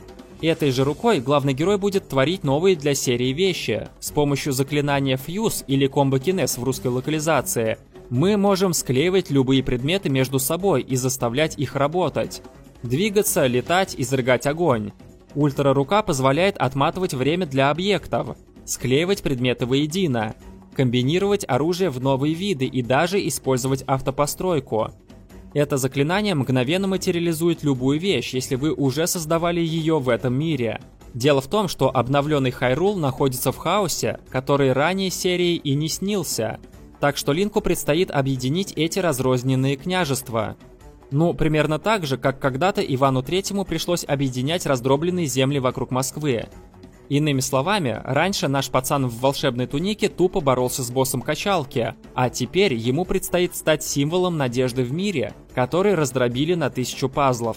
Этой 0.43 0.73
же 0.73 0.83
рукой 0.83 1.21
главный 1.21 1.55
герой 1.55 1.79
будет 1.79 2.09
творить 2.09 2.43
новые 2.43 2.75
для 2.75 2.97
серии 2.97 3.33
вещи. 3.33 3.87
С 4.01 4.11
помощью 4.11 4.53
заклинания 4.53 5.17
Fuse 5.17 5.63
или 5.69 5.87
комбо 5.87 6.19
Кинес 6.19 6.59
в 6.59 6.65
русской 6.65 6.89
локализации 6.89 7.79
мы 8.11 8.37
можем 8.37 8.73
склеивать 8.73 9.31
любые 9.31 9.63
предметы 9.63 10.09
между 10.09 10.41
собой 10.41 10.83
и 10.83 10.97
заставлять 10.97 11.57
их 11.57 11.77
работать. 11.77 12.43
Двигаться, 12.83 13.47
летать, 13.47 13.95
изрыгать 13.97 14.49
огонь. 14.49 14.91
Ультра-рука 15.35 16.03
позволяет 16.03 16.57
отматывать 16.57 17.15
время 17.15 17.47
для 17.47 17.71
объектов, 17.71 18.37
склеивать 18.65 19.23
предметы 19.23 19.67
воедино, 19.67 20.35
комбинировать 20.75 21.45
оружие 21.49 21.91
в 21.91 22.01
новые 22.01 22.35
виды 22.35 22.67
и 22.67 22.83
даже 22.83 23.27
использовать 23.27 23.85
автопостройку. 23.87 24.93
Это 25.55 25.79
заклинание 25.79 26.35
мгновенно 26.35 26.87
материализует 26.87 27.63
любую 27.63 27.99
вещь, 27.99 28.35
если 28.35 28.57
вы 28.57 28.73
уже 28.73 29.07
создавали 29.07 29.61
ее 29.61 29.99
в 29.99 30.11
этом 30.11 30.35
мире. 30.35 30.81
Дело 31.15 31.41
в 31.41 31.47
том, 31.47 31.69
что 31.69 31.89
обновленный 31.89 32.51
Хайрул 32.51 32.97
находится 32.97 33.53
в 33.53 33.57
хаосе, 33.57 34.19
который 34.29 34.73
ранее 34.73 35.09
серии 35.09 35.55
и 35.57 35.75
не 35.75 35.89
снился. 35.89 36.61
Так 37.01 37.17
что 37.17 37.33
Линку 37.33 37.63
предстоит 37.63 38.11
объединить 38.11 38.75
эти 38.77 38.99
разрозненные 38.99 39.77
княжества. 39.77 40.57
Ну, 41.11 41.35
примерно 41.35 41.79
так 41.79 42.05
же, 42.05 42.17
как 42.19 42.39
когда-то 42.39 42.81
Ивану 42.81 43.23
Третьему 43.23 43.65
пришлось 43.65 44.05
объединять 44.05 44.67
раздробленные 44.67 45.27
земли 45.27 45.59
вокруг 45.59 45.91
Москвы. 45.91 46.49
Иными 47.09 47.39
словами, 47.39 48.01
раньше 48.03 48.49
наш 48.49 48.69
пацан 48.69 49.07
в 49.07 49.21
волшебной 49.21 49.69
тунике 49.69 50.09
тупо 50.09 50.41
боролся 50.41 50.83
с 50.83 50.91
боссом 50.91 51.23
качалки, 51.23 51.95
а 52.15 52.31
теперь 52.31 52.75
ему 52.75 53.05
предстоит 53.05 53.55
стать 53.55 53.85
символом 53.85 54.37
надежды 54.37 54.83
в 54.83 54.93
мире, 54.93 55.33
который 55.55 55.95
раздробили 55.95 56.55
на 56.55 56.69
тысячу 56.69 57.09
пазлов. 57.09 57.57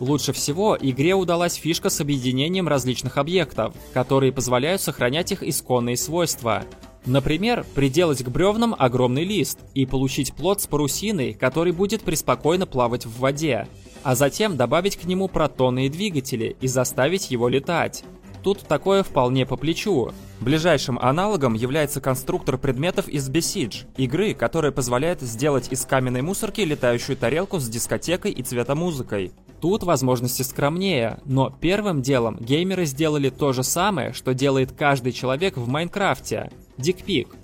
Лучше 0.00 0.32
всего 0.32 0.76
игре 0.80 1.14
удалась 1.14 1.54
фишка 1.54 1.88
с 1.88 2.00
объединением 2.00 2.66
различных 2.66 3.16
объектов, 3.16 3.74
которые 3.92 4.32
позволяют 4.32 4.80
сохранять 4.80 5.30
их 5.30 5.44
исконные 5.44 5.96
свойства– 5.96 6.64
Например, 7.08 7.64
приделать 7.74 8.22
к 8.22 8.28
бревнам 8.28 8.76
огромный 8.78 9.24
лист 9.24 9.58
и 9.72 9.86
получить 9.86 10.34
плод 10.34 10.60
с 10.60 10.66
парусиной, 10.66 11.32
который 11.32 11.72
будет 11.72 12.02
преспокойно 12.02 12.66
плавать 12.66 13.06
в 13.06 13.18
воде, 13.18 13.66
а 14.02 14.14
затем 14.14 14.58
добавить 14.58 14.98
к 14.98 15.04
нему 15.04 15.26
протонные 15.26 15.88
двигатели 15.88 16.54
и 16.60 16.66
заставить 16.66 17.30
его 17.30 17.48
летать. 17.48 18.04
Тут 18.42 18.60
такое 18.60 19.02
вполне 19.02 19.44
по 19.46 19.56
плечу. 19.56 20.12
Ближайшим 20.40 20.98
аналогом 21.00 21.54
является 21.54 22.00
конструктор 22.00 22.56
предметов 22.56 23.08
из 23.08 23.28
Besiege, 23.28 23.86
игры, 23.96 24.34
которая 24.34 24.70
позволяет 24.70 25.20
сделать 25.20 25.72
из 25.72 25.84
каменной 25.84 26.22
мусорки 26.22 26.60
летающую 26.60 27.16
тарелку 27.16 27.58
с 27.58 27.68
дискотекой 27.68 28.30
и 28.30 28.42
цветомузыкой. 28.42 29.32
Тут 29.60 29.82
возможности 29.82 30.42
скромнее, 30.42 31.18
но 31.24 31.50
первым 31.50 32.00
делом 32.00 32.36
геймеры 32.38 32.84
сделали 32.86 33.28
то 33.28 33.52
же 33.52 33.64
самое, 33.64 34.12
что 34.12 34.32
делает 34.32 34.70
каждый 34.72 35.12
человек 35.12 35.56
в 35.56 35.66
Майнкрафте 35.66 36.52
дикпик. 36.76 37.34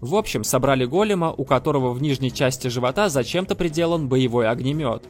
В 0.00 0.14
общем, 0.14 0.44
собрали 0.44 0.84
голема, 0.84 1.34
у 1.36 1.44
которого 1.44 1.92
в 1.92 2.00
нижней 2.00 2.32
части 2.32 2.68
живота 2.68 3.08
зачем-то 3.08 3.56
приделан 3.56 4.08
боевой 4.08 4.48
огнемет. 4.48 5.02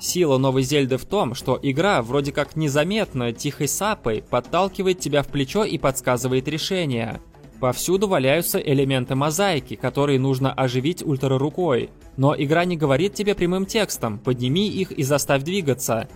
Сила 0.00 0.38
новой 0.38 0.62
Зельды 0.62 0.96
в 0.96 1.04
том, 1.04 1.34
что 1.34 1.58
игра 1.62 2.00
вроде 2.00 2.32
как 2.32 2.56
незаметно, 2.56 3.32
тихой 3.32 3.68
сапой, 3.68 4.24
подталкивает 4.28 4.98
тебя 4.98 5.22
в 5.22 5.28
плечо 5.28 5.64
и 5.64 5.76
подсказывает 5.76 6.48
решение. 6.48 7.20
Повсюду 7.60 8.08
валяются 8.08 8.58
элементы 8.58 9.14
мозаики, 9.14 9.76
которые 9.76 10.18
нужно 10.18 10.50
оживить 10.50 11.02
ультрарукой. 11.02 11.90
Но 12.16 12.34
игра 12.34 12.64
не 12.64 12.78
говорит 12.78 13.12
тебе 13.12 13.34
прямым 13.34 13.66
текстом 13.66 14.18
«подними 14.18 14.68
их 14.68 14.92
и 14.92 15.02
заставь 15.02 15.42
двигаться». 15.42 16.08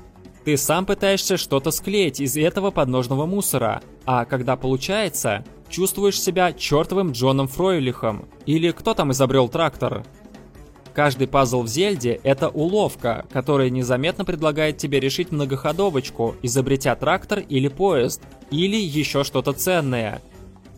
Ты 0.46 0.56
сам 0.56 0.86
пытаешься 0.86 1.36
что-то 1.36 1.70
склеить 1.70 2.20
из 2.20 2.36
этого 2.36 2.70
подножного 2.70 3.24
мусора, 3.24 3.82
а 4.04 4.24
когда 4.24 4.56
получается, 4.56 5.44
чувствуешь 5.70 6.20
себя 6.20 6.52
чертовым 6.52 7.12
Джоном 7.12 7.48
Фройлихом. 7.48 8.26
Или 8.44 8.70
кто 8.70 8.92
там 8.94 9.12
изобрел 9.12 9.48
трактор? 9.48 10.04
Каждый 10.94 11.26
пазл 11.26 11.62
в 11.62 11.68
Зельде– 11.68 12.20
это 12.22 12.48
уловка, 12.48 13.26
которая 13.32 13.68
незаметно 13.68 14.24
предлагает 14.24 14.78
тебе 14.78 15.00
решить 15.00 15.32
многоходовочку, 15.32 16.36
изобретя 16.42 16.94
трактор 16.94 17.40
или 17.40 17.66
поезд, 17.66 18.22
или 18.50 18.76
еще 18.76 19.24
что-то 19.24 19.52
ценное. 19.52 20.22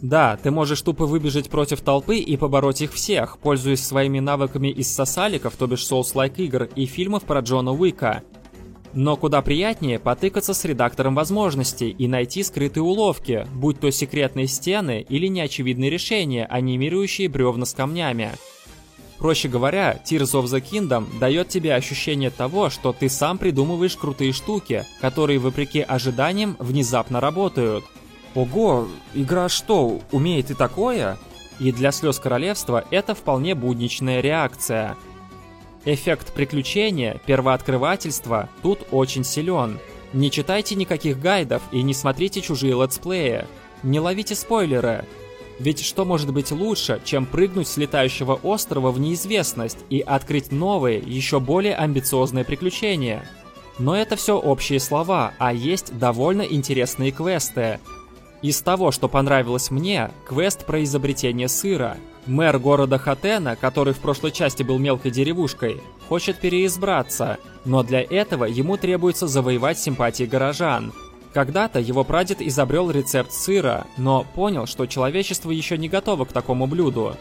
Да, 0.01 0.39
ты 0.43 0.51
можешь 0.51 0.81
тупо 0.81 1.05
выбежать 1.05 1.51
против 1.51 1.83
толпы 1.83 2.17
и 2.17 2.37
побороть 2.39 2.81
их 2.81 2.93
всех, 2.95 3.39
пользуясь 3.39 3.85
своими 3.85 4.21
навыками 4.21 4.69
из 4.69 4.93
сосаликов, 4.93 5.55
то 5.57 5.67
бишь 5.67 5.85
Souls-like 5.91 6.37
игр 6.37 6.65
и 6.75 6.87
фильмов 6.87 7.25
про 7.25 7.41
Джона 7.41 7.73
Уика, 7.73 8.23
но 8.95 9.17
куда 9.17 9.43
приятнее 9.43 9.99
потыкаться 9.99 10.55
с 10.55 10.65
редактором 10.65 11.15
возможностей 11.15 11.91
и 11.91 12.09
найти 12.09 12.43
скрытые 12.43 12.83
уловки, 12.83 13.47
будь 13.55 13.79
то 13.79 13.91
секретные 13.91 14.47
стены 14.47 15.05
или 15.07 15.27
неочевидные 15.27 15.91
решения, 15.91 16.47
анимирующие 16.47 17.29
бревна 17.29 17.67
с 17.67 17.75
камнями. 17.75 18.31
Проще 19.19 19.49
говоря, 19.49 20.01
Tears 20.05 20.41
of 20.41 20.45
the 20.45 20.61
Kingdom 20.61 21.19
дает 21.19 21.49
тебе 21.49 21.75
ощущение 21.75 22.31
того, 22.31 22.71
что 22.71 22.93
ты 22.93 23.09
сам 23.09 23.39
придумываешь 23.39 23.97
крутые 23.97 24.33
штуки, 24.33 24.85
которые, 25.01 25.39
вопреки 25.39 25.81
ожиданиям, 25.81 26.57
внезапно 26.59 27.21
работают. 27.21 27.85
Ого, 28.35 28.89
игра 29.15 29.49
что, 29.49 30.01
умеет 30.13 30.51
и 30.51 30.55
такое? 30.55 31.19
И 31.59 31.73
для 31.73 31.93
слез 31.93 32.19
королевства 32.19 32.85
это 32.91 33.15
вполне 33.15 33.55
будничная 33.55 34.21
реакция– 34.21 34.97
Эффект 35.89 36.33
приключения, 36.33 37.21
первооткрывательства 37.27 38.49
тут 38.61 38.81
очень 38.91 39.23
силен. 39.23 39.79
Не 40.13 40.33
читайте 40.33 40.75
никаких 40.75 41.21
гайдов 41.21 41.63
и 41.71 41.81
не 41.83 41.95
смотрите 41.95 42.41
чужие 42.41 42.75
летсплеи. 42.75 43.47
Не 43.85 44.01
ловите 44.01 44.35
спойлеры. 44.35 45.05
Ведь 45.59 45.85
что 45.85 46.05
может 46.05 46.33
быть 46.33 46.51
лучше, 46.51 47.01
чем 47.05 47.25
прыгнуть 47.25 47.69
с 47.69 47.77
летающего 47.77 48.35
острова 48.43 48.91
в 48.91 49.01
неизвестность 49.01 49.79
и 49.89 50.01
открыть 50.01 50.53
новые, 50.53 50.99
еще 50.99 51.41
более 51.41 51.75
амбициозные 51.75 52.45
приключения? 52.45 53.29
Но 53.79 53.97
это 53.97 54.17
все 54.17 54.39
общие 54.39 54.81
слова, 54.81 55.33
а 55.39 55.53
есть 55.53 55.99
довольно 55.99 56.43
интересные 56.43 57.11
квесты. 57.11 57.81
Из 58.43 58.61
того, 58.61 58.91
что 58.91 59.09
понравилось 59.09 59.71
мне, 59.71 60.11
квест 60.27 60.67
про 60.67 60.83
изобретение 60.83 61.49
сыра– 61.49 61.97
Мэр 62.27 62.59
города 62.59 62.99
Хатена, 62.99 63.55
который 63.55 63.95
в 63.95 63.99
прошлой 63.99 64.33
части 64.33 64.65
был 64.65 64.79
мелкой 64.79 65.13
деревушкой, 65.13 65.81
хочет 66.09 66.41
переизбраться, 66.41 67.39
но 67.65 67.85
для 67.85 68.03
этого 68.03 68.45
ему 68.45 68.77
требуется 68.77 69.29
завоевать 69.29 69.79
симпатии 69.79 70.25
горожан. 70.25 70.93
Когда-то 71.37 71.81
его 71.81 72.03
прадед 72.03 72.41
изобрел 72.41 72.91
рецепт 72.91 73.31
сыра, 73.31 73.87
но 73.99 74.25
понял, 74.35 74.65
что 74.65 74.87
человечество 74.87 75.51
еще 75.51 75.77
не 75.77 75.87
готово 75.87 76.25
к 76.25 76.33
такому 76.33 76.67
блюду. 76.67 77.15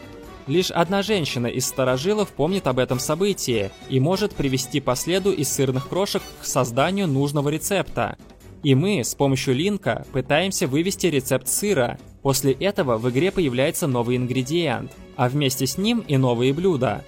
Лишь 0.46 0.70
одна 0.70 1.02
женщина 1.02 1.48
из 1.48 1.66
старожилов 1.66 2.30
помнит 2.30 2.66
об 2.66 2.78
этом 2.78 2.98
событии 2.98 3.70
и 3.90 4.00
может 4.00 4.34
привести 4.34 4.80
по 4.80 4.96
следу 4.96 5.32
из 5.32 5.50
сырных 5.50 5.90
крошек 5.90 6.22
к 6.40 6.46
созданию 6.46 7.06
нужного 7.06 7.50
рецепта. 7.50 8.16
И 8.62 8.74
мы 8.74 9.04
с 9.04 9.14
помощью 9.14 9.54
линка 9.54 10.06
пытаемся 10.12 10.66
вывести 10.66 11.08
рецепт 11.08 11.46
сыра, 11.46 11.98
После 12.26 12.50
этого 12.54 12.98
в 12.98 13.08
игре 13.08 13.30
появляется 13.30 13.86
новый 13.86 14.16
ингредиент, 14.16 14.90
а 15.14 15.28
вместе 15.28 15.64
с 15.64 15.78
ним 15.78 16.00
и 16.08 16.16
новые 16.16 16.52
блюда. 16.52 17.04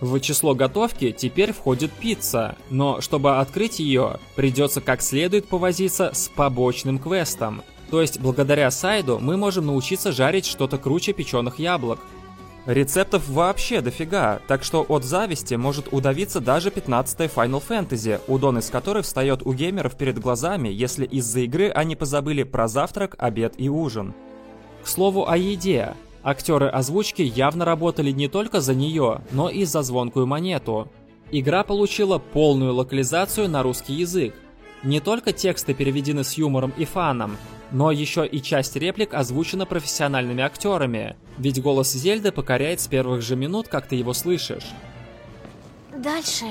В 0.00 0.18
число 0.20 0.54
готовки 0.54 1.12
теперь 1.12 1.52
входит 1.52 1.92
пицца, 1.92 2.56
но 2.70 3.02
чтобы 3.02 3.38
открыть 3.38 3.80
ее, 3.80 4.18
придется 4.34 4.80
как 4.80 5.02
следует 5.02 5.46
повозиться 5.46 6.10
с 6.14 6.28
побочным 6.28 6.98
квестом. 6.98 7.62
То 7.90 8.00
есть 8.00 8.18
благодаря 8.18 8.70
сайду 8.70 9.18
мы 9.20 9.36
можем 9.36 9.66
научиться 9.66 10.12
жарить 10.12 10.46
что-то 10.46 10.78
круче 10.78 11.12
печеных 11.12 11.58
яблок. 11.58 11.98
Рецептов 12.64 13.28
вообще 13.28 13.80
дофига, 13.80 14.40
так 14.46 14.64
что 14.64 14.82
от 14.88 15.04
зависти 15.04 15.54
может 15.54 15.88
удавиться 15.92 16.40
даже 16.40 16.70
15 16.70 17.20
Final 17.20 17.62
Fantasy, 17.66 18.20
удон 18.26 18.58
из 18.58 18.70
которой 18.70 19.02
встает 19.02 19.42
у 19.44 19.52
геймеров 19.52 19.96
перед 19.96 20.18
глазами, 20.18 20.68
если 20.68 21.04
из-за 21.04 21.40
игры 21.40 21.70
они 21.70 21.96
позабыли 21.96 22.42
про 22.42 22.68
завтрак, 22.68 23.16
обед 23.18 23.54
и 23.56 23.68
ужин. 23.68 24.14
К 24.82 24.88
слову 24.88 25.28
о 25.28 25.36
еде. 25.36 25.94
Актеры 26.22 26.68
озвучки 26.68 27.22
явно 27.22 27.64
работали 27.64 28.10
не 28.10 28.28
только 28.28 28.60
за 28.60 28.74
нее, 28.74 29.22
но 29.30 29.48
и 29.48 29.64
за 29.64 29.82
звонкую 29.82 30.26
монету. 30.26 30.90
Игра 31.30 31.64
получила 31.64 32.18
полную 32.18 32.74
локализацию 32.74 33.48
на 33.48 33.62
русский 33.62 33.94
язык. 33.94 34.34
Не 34.82 35.00
только 35.00 35.32
тексты 35.32 35.74
переведены 35.74 36.24
с 36.24 36.34
юмором 36.34 36.72
и 36.76 36.84
фаном, 36.84 37.36
но 37.70 37.90
еще 37.90 38.26
и 38.26 38.42
часть 38.42 38.76
реплик 38.76 39.14
озвучена 39.14 39.64
профессиональными 39.64 40.42
актерами, 40.42 41.16
ведь 41.38 41.62
голос 41.62 41.92
Зельды 41.92 42.32
покоряет 42.32 42.80
с 42.80 42.88
первых 42.88 43.22
же 43.22 43.36
минут, 43.36 43.68
как 43.68 43.86
ты 43.86 43.96
его 43.96 44.12
слышишь. 44.12 44.66
Дальше 45.96 46.46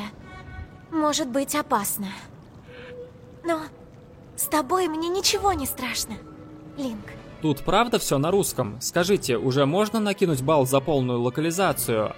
может 0.91 1.27
быть 1.29 1.55
опасно. 1.55 2.07
Но 3.43 3.61
с 4.35 4.45
тобой 4.45 4.87
мне 4.87 5.09
ничего 5.09 5.53
не 5.53 5.65
страшно, 5.65 6.15
Линк. 6.77 7.18
Тут 7.41 7.61
правда 7.61 7.99
все 7.99 8.17
на 8.17 8.31
русском? 8.31 8.77
Скажите, 8.81 9.37
уже 9.37 9.65
можно 9.65 9.99
накинуть 9.99 10.41
балл 10.41 10.65
за 10.67 10.81
полную 10.81 11.21
локализацию? 11.21 12.13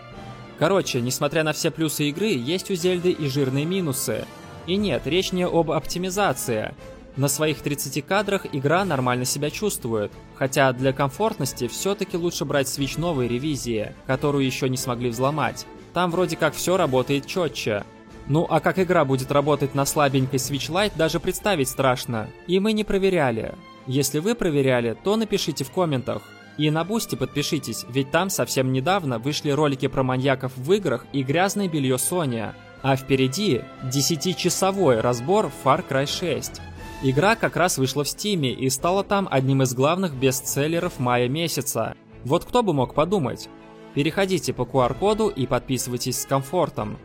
Короче, 0.57 1.01
несмотря 1.01 1.43
на 1.43 1.53
все 1.53 1.69
плюсы 1.69 2.09
игры, 2.09 2.27
есть 2.27 2.71
у 2.71 2.75
Зельды 2.75 3.11
и 3.11 3.27
жирные 3.27 3.65
минусы. 3.65 4.25
И 4.65 4.77
нет, 4.77 5.05
речь 5.05 5.31
не 5.31 5.45
об 5.45 5.71
оптимизации. 5.71 6.73
На 7.17 7.27
своих 7.27 7.61
30 7.61 8.05
кадрах 8.05 8.45
игра 8.51 8.85
нормально 8.85 9.25
себя 9.25 9.49
чувствует, 9.49 10.11
хотя 10.35 10.71
для 10.71 10.93
комфортности 10.93 11.67
все-таки 11.67 12.15
лучше 12.15 12.45
брать 12.45 12.67
Switch 12.67 12.99
новой 12.99 13.27
ревизии, 13.27 13.93
которую 14.07 14.45
еще 14.45 14.69
не 14.69 14.77
смогли 14.77 15.09
взломать. 15.09 15.65
Там 15.93 16.09
вроде 16.09 16.37
как 16.37 16.53
все 16.53 16.77
работает 16.77 17.27
четче. 17.27 17.83
Ну 18.27 18.47
а 18.49 18.59
как 18.59 18.79
игра 18.79 19.03
будет 19.03 19.31
работать 19.31 19.75
на 19.75 19.85
слабенькой 19.85 20.39
Switch 20.39 20.71
Lite, 20.71 20.93
даже 20.95 21.19
представить 21.19 21.67
страшно. 21.67 22.27
И 22.47 22.59
мы 22.59 22.71
не 22.71 22.83
проверяли. 22.83 23.55
Если 23.87 24.19
вы 24.19 24.35
проверяли, 24.35 24.97
то 25.03 25.15
напишите 25.15 25.63
в 25.63 25.71
комментах. 25.71 26.21
И 26.57 26.69
на 26.69 26.83
Boosty 26.83 27.15
подпишитесь, 27.15 27.85
ведь 27.89 28.11
там 28.11 28.29
совсем 28.29 28.71
недавно 28.71 29.19
вышли 29.19 29.51
ролики 29.51 29.87
про 29.87 30.03
маньяков 30.03 30.55
в 30.55 30.71
играх 30.73 31.05
и 31.13 31.23
грязное 31.23 31.67
белье 31.67 31.95
Sony. 31.95 32.53
А 32.83 32.95
впереди 32.95 33.61
10-часовой 33.83 35.01
разбор 35.01 35.51
Far 35.63 35.83
Cry 35.87 36.05
6. 36.05 36.61
Игра 37.03 37.35
как 37.35 37.55
раз 37.55 37.77
вышла 37.77 38.03
в 38.03 38.09
Стиме 38.09 38.51
и 38.51 38.69
стала 38.69 39.03
там 39.03 39.27
одним 39.31 39.63
из 39.63 39.73
главных 39.73 40.13
бестселлеров 40.13 40.99
мая 40.99 41.27
месяца. 41.27 41.95
Вот 42.23 42.45
кто 42.45 42.61
бы 42.61 42.73
мог 42.73 42.93
подумать. 42.93 43.49
Переходите 43.95 44.53
по 44.53 44.61
QR-коду 44.61 45.27
и 45.29 45.47
подписывайтесь 45.47 46.21
с 46.21 46.25
комфортом. 46.25 46.97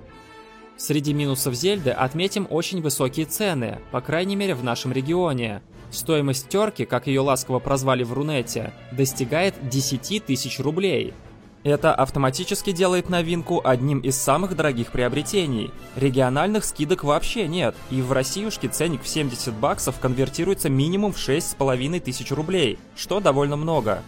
Среди 0.76 1.14
минусов 1.14 1.54
Зельды 1.54 1.90
отметим 1.90 2.46
очень 2.50 2.82
высокие 2.82 3.24
цены, 3.24 3.78
по 3.90 4.02
крайней 4.02 4.36
мере 4.36 4.54
в 4.54 4.62
нашем 4.62 4.92
регионе. 4.92 5.62
Стоимость 5.96 6.50
терки, 6.50 6.84
как 6.84 7.06
ее 7.06 7.20
ласково 7.22 7.58
прозвали 7.58 8.04
в 8.04 8.12
Рунете, 8.12 8.74
достигает 8.92 9.54
10 9.66 10.26
тысяч 10.26 10.60
рублей. 10.60 11.14
Это 11.64 11.94
автоматически 11.94 12.72
делает 12.72 13.08
новинку 13.08 13.62
одним 13.64 14.00
из 14.00 14.14
самых 14.16 14.54
дорогих 14.54 14.92
приобретений. 14.92 15.70
Региональных 15.96 16.66
скидок 16.66 17.02
вообще 17.02 17.48
нет, 17.48 17.74
и 17.90 18.02
в 18.02 18.12
Россиюшке 18.12 18.68
ценник 18.68 19.02
в 19.04 19.08
70 19.08 19.54
баксов 19.54 19.98
конвертируется 19.98 20.68
минимум 20.68 21.14
в 21.14 21.16
6,5 21.16 22.00
тысяч 22.00 22.30
рублей, 22.30 22.78
что 22.94 23.18
довольно 23.18 23.56
много. 23.56 24.02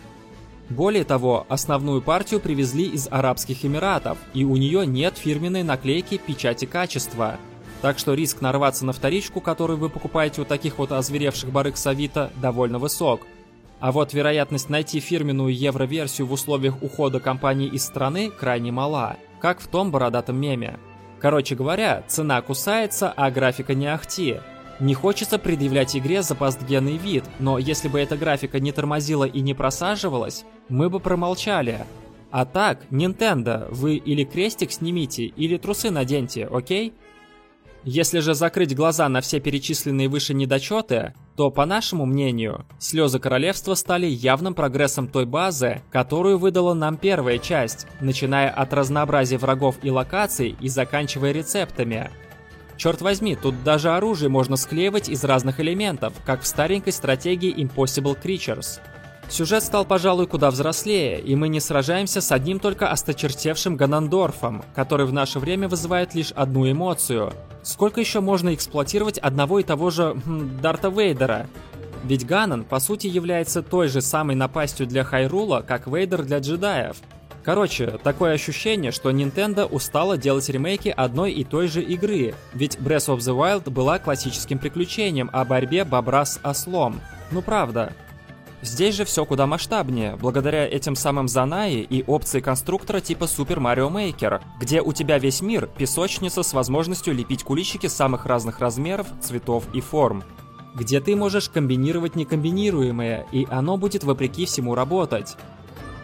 Более 0.68 1.04
того, 1.04 1.47
основную 1.49 2.02
партию 2.02 2.40
привезли 2.40 2.85
из 2.85 3.09
Арабских 3.11 3.64
Эмиратов, 3.64 4.18
и 4.35 4.45
у 4.45 4.57
нее 4.57 4.87
нет 4.87 5.16
фирменной 5.16 5.62
наклейки 5.62 6.18
печати 6.18 6.66
качества. 6.66 7.38
Так 7.80 7.99
что 7.99 8.14
риск 8.14 8.40
нарваться 8.40 8.85
на 8.85 8.92
вторичку, 8.92 9.40
которую 9.40 9.78
вы 9.78 9.88
покупаете 9.88 10.42
у 10.42 10.44
таких 10.44 10.78
вот 10.78 10.90
озверевших 10.90 11.50
барыг 11.50 11.76
с 11.76 11.87
Авито, 11.87 12.30
довольно 12.40 12.78
высок. 12.78 13.26
А 13.80 13.92
вот 13.92 14.12
вероятность 14.12 14.68
найти 14.68 14.99
фирменную 14.99 15.54
евро-версию 15.54 16.26
в 16.26 16.32
условиях 16.32 16.82
ухода 16.82 17.20
компании 17.20 17.68
из 17.68 17.85
страны 17.85 18.30
крайне 18.30 18.73
мала, 18.73 19.16
как 19.40 19.61
в 19.61 19.68
том 19.68 19.92
бородатом 19.92 20.40
меме. 20.40 20.80
Короче 21.20 21.55
говоря, 21.55 22.03
цена 22.09 22.42
кусается, 22.42 23.12
а 23.16 23.31
графика 23.31 23.74
не 23.74 23.87
ахти. 23.87 24.38
Не 24.81 24.94
хочется 24.94 25.38
предъявлять 25.38 25.96
игре 25.96 26.22
запастгенный 26.22 26.96
вид, 26.96 27.24
но 27.38 27.59
если 27.59 27.88
бы 27.88 28.00
эта 28.00 28.16
графика 28.16 28.61
не 28.61 28.72
тормозила 28.72 29.24
и 29.24 29.40
не 29.40 29.55
просаживалась, 29.55 30.44
мы 30.68 30.88
бы 30.88 31.00
промолчали. 31.00 31.85
А 32.31 32.44
так, 32.44 32.87
Nintendo, 32.90 33.68
вы 33.72 33.96
или 33.96 34.24
крестик 34.24 34.70
снимите, 34.70 35.24
или 35.24 35.57
трусы 35.57 35.90
наденьте, 35.90 36.46
окей? 36.46 36.92
Если 37.90 38.18
же 38.18 38.35
закрыть 38.35 38.77
глаза 38.77 39.09
на 39.09 39.22
все 39.22 39.40
перечисленные 39.40 40.11
выше 40.11 40.35
недочеты, 40.35 41.14
то, 41.38 41.51
по 41.51 41.64
нашему 41.64 42.05
мнению, 42.05 42.66
«Слезы 42.79 43.18
королевства» 43.18 43.72
стали 43.72 44.05
явным 44.05 44.53
прогрессом 44.53 45.09
той 45.09 45.24
базы, 45.24 45.81
которую 45.90 46.37
выдала 46.37 46.74
нам 46.74 46.98
первая 46.98 47.38
часть, 47.38 47.87
начиная 48.03 48.51
от 48.51 48.74
разнообразия 48.74 49.38
врагов 49.38 49.77
и 49.83 49.90
локаций 49.90 50.55
и 50.61 50.68
заканчивая 50.68 51.33
рецептами– 51.33 52.11
Черт 52.77 53.01
возьми, 53.01 53.35
тут 53.35 53.64
даже 53.64 53.90
оружие 53.90 54.29
можно 54.29 54.55
склеивать 54.55 55.09
из 55.09 55.24
разных 55.24 55.59
элементов, 55.59 56.12
как 56.24 56.42
в 56.42 56.46
старенькой 56.46 56.92
стратегии 56.92 57.53
Impossible 57.53 58.16
Creatures. 58.22 58.79
Сюжет 59.29 59.62
стал, 59.62 59.85
пожалуй, 59.85 60.27
куда 60.27 60.51
взрослее, 60.51 61.21
и 61.21 61.37
мы 61.37 61.49
не 61.49 61.61
сражаемся 61.61 62.21
с 62.21 62.33
одним 62.33 62.59
только 62.59 62.91
осточертевшим 62.91 63.77
Ганандорфом, 63.77 64.64
который 64.75 65.07
в 65.07 65.12
наше 65.12 65.38
время 65.38 65.69
вызывает 65.69 66.14
лишь 66.14 66.33
одну 66.33 66.71
эмоцию. 66.71 67.33
Сколько 67.62 68.01
еще 68.01 68.21
можно 68.21 68.55
эксплуатировать 68.55 69.19
одного 69.19 69.61
и 69.61 69.64
того 69.64 69.91
же 69.91 70.14
хм, 70.25 70.59
Дарта 70.62 70.88
Вейдера? 70.88 71.47
Ведь 72.05 72.27
Ганан, 72.27 72.64
по 72.64 72.81
сути, 72.81 73.07
является 73.07 73.62
той 73.62 73.88
же 73.88 74.01
самой 74.01 74.37
напастью 74.37 74.87
для 74.87 75.05
Хайрула, 75.05 75.62
как 75.67 75.87
Вейдер 75.87 76.23
для 76.23 76.38
джедаев– 76.38 76.97
Короче, 77.49 77.99
такое 78.03 78.35
ощущение, 78.35 78.93
что 78.93 79.11
Nintendo 79.11 79.64
устала 79.64 80.19
делать 80.19 80.51
ремейки 80.51 80.93
одной 80.95 81.33
и 81.33 81.45
той 81.45 81.67
же 81.67 81.81
игры, 81.81 82.35
ведь 82.53 82.77
Breath 82.77 83.17
of 83.17 83.21
the 83.21 83.35
Wild 83.35 83.71
была 83.71 83.99
классическим 83.99 84.59
приключением 84.59 85.31
о 85.33 85.47
борьбе 85.47 85.85
бобра 85.85 86.27
с 86.27 86.38
ослом. 86.43 87.01
Ну 87.31 87.41
правда. 87.41 87.95
Здесь 88.61 88.97
же 88.97 89.05
все 89.05 89.25
куда 89.25 89.47
масштабнее, 89.47 90.16
благодаря 90.16 90.66
этим 90.66 90.97
самым 90.97 91.29
Занаи 91.29 91.81
и 91.81 92.03
опции 92.05 92.40
конструктора 92.40 93.01
типа 93.01 93.25
Super 93.25 93.59
Mario 93.59 93.90
Maker, 93.90 94.42
где 94.61 94.81
у 94.81 94.92
тебя 94.92 95.18
весь 95.18 95.40
мир– 95.42 95.68
песочница 95.79 96.42
с 96.42 96.53
возможностью 96.53 97.14
лепить 97.14 97.44
куличики 97.44 97.87
самых 97.87 98.27
разных 98.27 98.59
размеров, 98.59 99.07
цветов 99.21 99.64
и 99.73 99.81
форм 99.81 100.25
где 100.79 101.01
ты 101.01 101.16
можешь 101.16 101.49
комбинировать 101.49 102.14
некомбинируемое, 102.14 103.27
и 103.33 103.47
оно 103.51 103.77
будет 103.77 104.05
вопреки 104.05 104.47
всему 104.47 104.75
работать. 104.75 105.37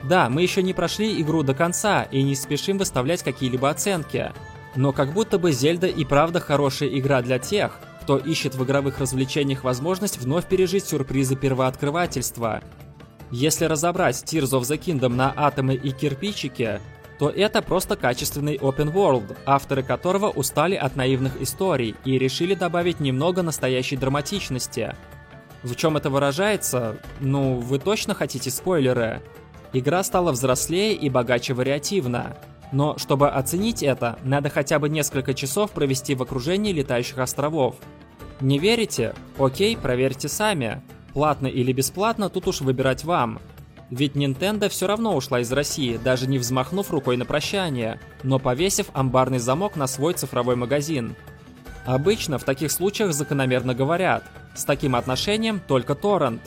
Да, 0.03 0.29
мы 0.29 0.43
еще 0.43 0.63
не 0.63 0.75
прошли 0.75 1.21
игру 1.23 1.43
до 1.43 1.55
конца 1.55 2.03
и 2.03 2.23
не 2.23 2.35
спешим 2.35 2.79
выставлять 2.79 3.23
какие-либо 3.23 3.71
оценки. 3.71 4.33
Но 4.77 4.93
как 4.93 5.13
будто 5.13 5.39
бы 5.39 5.53
Зельда 5.53 5.87
и 5.87 6.05
правда 6.05 6.41
хорошая 6.41 6.89
игра 6.89 7.23
для 7.23 7.39
тех, 7.39 7.79
кто 8.05 8.19
ищет 8.19 8.55
в 8.55 8.63
игровых 8.63 8.99
развлечениях 8.99 9.65
возможность 9.65 10.19
вновь 10.19 10.47
пережить 10.47 10.85
сюрпризы 10.85 11.37
первооткрывательства. 11.37 12.61
Если 13.31 13.65
разобрать 13.65 14.17
Tears 14.17 14.51
of 14.51 14.61
the 14.61 14.79
Kingdom 14.79 15.15
на 15.15 15.33
атомы 15.35 15.75
и 15.75 15.91
кирпичики, 15.91 16.83
то 17.19 17.31
это 17.31 17.63
просто 17.63 17.97
качественный 17.97 18.57
open 18.57 18.93
world, 18.93 19.35
авторы 19.47 19.83
которого 19.83 20.29
устали 20.29 20.75
от 20.75 20.97
наивных 20.97 21.41
историй 21.41 21.95
и 22.05 22.19
решили 22.19 22.55
добавить 22.55 23.01
немного 23.01 23.41
настоящей 23.41 23.97
драматичности. 23.97 24.95
В 25.63 25.75
чем 25.75 25.97
это 25.97 26.11
выражается? 26.11 26.99
Ну, 27.21 27.55
вы 27.55 27.79
точно 27.79 28.13
хотите 28.15 28.51
спойлеры? 28.51 29.23
Игра 29.73 30.03
стала 30.03 30.31
взрослее 30.31 30.93
и 30.93 31.09
богаче 31.09 31.55
вариативно. 31.55 32.37
Но 32.73 32.99
чтобы 32.99 33.29
оценить 33.31 33.83
это, 33.83 34.19
надо 34.25 34.51
хотя 34.51 34.79
бы 34.79 34.89
несколько 34.89 35.35
часов 35.35 35.71
провести 35.71 36.15
в 36.15 36.23
окружении 36.23 36.73
летающих 36.73 37.19
островов. 37.19 37.77
Не 38.41 38.59
верите? 38.59 39.15
Окей, 39.39 39.77
проверьте 39.77 40.29
сами. 40.29 40.83
Платно 41.13 41.47
или 41.47 41.73
бесплатно, 41.73 42.29
тут 42.29 42.49
уж 42.49 42.61
выбирать 42.61 43.05
вам. 43.05 43.41
Ведь 43.91 44.17
Nintendo 44.17 44.69
все 44.69 44.87
равно 44.87 45.15
ушла 45.15 45.41
из 45.41 45.53
России, 45.53 45.99
даже 46.03 46.27
не 46.27 46.39
взмахнув 46.39 46.91
рукой 46.91 47.17
на 47.17 47.25
прощание, 47.25 48.01
но 48.23 48.39
повесив 48.39 48.87
амбарный 48.93 49.39
замок 49.39 49.77
на 49.77 49.87
свой 49.87 50.15
цифровой 50.15 50.57
магазин. 50.57 51.15
Обычно 51.85 52.39
в 52.39 52.45
таких 52.45 52.73
случаях 52.73 53.13
закономерно 53.13 53.75
говорят, 53.75 54.25
с 54.55 54.65
таким 54.65 54.97
отношением 54.97 55.61
только 55.61 55.95
торрент. 55.95 56.43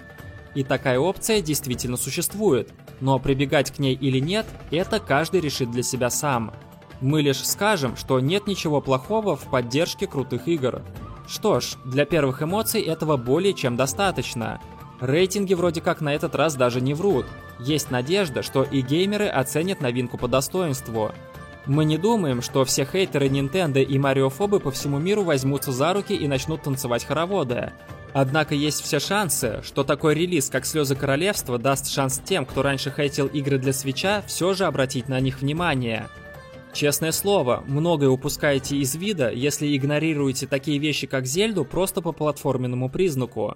И 0.55 0.63
такая 0.63 0.99
опция 0.99 1.41
действительно 1.41 1.95
существует, 1.95 2.71
но 3.01 3.19
прибегать 3.19 3.71
к 3.71 3.79
ней 3.79 3.93
или 3.95 4.19
нет, 4.19 4.45
это 4.71 4.99
каждый 4.99 5.41
решит 5.41 5.71
для 5.71 5.83
себя 5.83 6.09
сам. 6.09 6.53
Мы 7.01 7.21
лишь 7.21 7.45
скажем, 7.45 7.95
что 7.95 8.19
нет 8.19 8.47
ничего 8.47 8.81
плохого 8.81 9.35
в 9.35 9.49
поддержке 9.49 10.07
крутых 10.07 10.47
игр. 10.47 10.81
Что 11.27 11.59
ж, 11.59 11.75
для 11.85 12.05
первых 12.05 12.41
эмоций 12.41 12.81
этого 12.81 13.17
более 13.17 13.53
чем 13.53 13.75
достаточно. 13.75 14.59
Рейтинги 14.99 15.53
вроде 15.53 15.81
как 15.81 16.01
на 16.01 16.15
этот 16.15 16.33
раз 16.33 16.55
даже 16.55 16.81
не 16.81 16.93
врут. 16.93 17.25
Есть 17.59 17.91
надежда, 17.91 18.41
что 18.41 18.63
и 18.63 18.81
геймеры 18.81 19.27
оценят 19.27 19.81
новинку 19.81 20.17
по 20.17 20.27
достоинству. 20.27 21.11
Мы 21.67 21.85
не 21.85 21.97
думаем, 21.97 22.41
что 22.41 22.63
все 22.65 22.85
хейтеры 22.85 23.27
Nintendo 23.27 23.83
и 23.83 23.99
мариофобы 23.99 24.59
по 24.59 24.71
всему 24.71 24.99
миру 24.99 25.23
возьмутся 25.23 25.71
за 25.71 25.93
руки 25.93 26.15
и 26.15 26.27
начнут 26.27 26.63
танцевать 26.63 27.03
хороводы. 27.03 27.73
Однако 28.13 28.55
есть 28.55 28.81
все 28.81 28.99
шансы, 28.99 29.61
что 29.63 29.83
такой 29.83 30.15
релиз, 30.15 30.49
как 30.49 30.65
«Слезы 30.65 30.95
королевства», 30.95 31.57
даст 31.57 31.89
шанс 31.89 32.21
тем, 32.23 32.45
кто 32.45 32.63
раньше 32.63 32.91
хейтил 32.95 33.27
игры 33.27 33.57
для 33.57 33.73
свеча, 33.73 34.23
все 34.25 34.53
же 34.53 34.65
обратить 34.65 35.09
на 35.09 35.19
них 35.19 35.41
внимание. 35.41 36.07
Честное 36.73 37.11
слово, 37.11 37.63
многое 37.67 38.09
упускаете 38.09 38.77
из 38.77 38.95
вида, 38.95 39.31
если 39.31 39.75
игнорируете 39.75 40.47
такие 40.47 40.77
вещи, 40.77 41.07
как 41.07 41.25
Зельду, 41.25 41.65
просто 41.65 42.01
по 42.01 42.11
платформенному 42.11 42.89
признаку. 42.89 43.55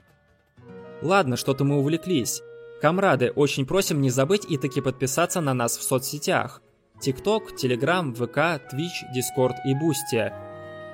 Ладно, 1.01 1.37
что-то 1.37 1.63
мы 1.63 1.77
увлеклись. 1.77 2.41
Камрады, 2.81 3.31
очень 3.31 3.65
просим 3.65 4.01
не 4.01 4.09
забыть 4.09 4.45
и 4.49 4.57
таки 4.57 4.81
подписаться 4.81 5.39
на 5.39 5.53
нас 5.53 5.77
в 5.77 5.83
соцсетях. 5.83 6.61
TikTok, 6.99 7.55
Telegram, 7.61 8.13
ВК, 8.13 8.61
Twitch, 8.71 9.05
Discord 9.15 9.55
и 9.65 9.73
Boosty. 9.73 10.50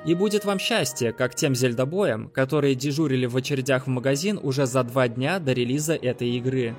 И 0.08 0.14
будет 0.14 0.46
вам 0.46 0.58
счастье, 0.58 1.12
как 1.12 1.36
тем 1.36 1.54
зельдобоям, 1.54 2.30
которые 2.30 2.76
дежурили 2.76 3.26
в 3.26 3.36
очередях 3.36 3.88
в 3.88 3.90
магазин 3.90 4.40
уже 4.42 4.66
за 4.66 4.84
два 4.84 5.10
дня 5.10 5.38
до 5.40 5.52
релиза 5.52 5.96
этой 5.96 6.30
игры. 6.30 6.76